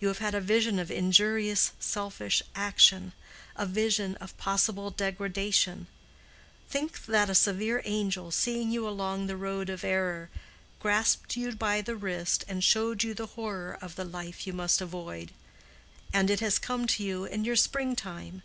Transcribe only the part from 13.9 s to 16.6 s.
the life you must avoid. And it has